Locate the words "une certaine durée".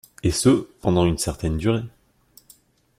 1.05-1.85